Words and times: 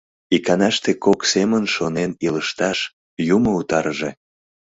Иканаште 0.35 0.91
кок 1.03 1.19
семын 1.31 1.63
шонен 1.75 2.11
илышташ— 2.27 2.79
Юмо 3.35 3.51
утарыже! 3.59 4.09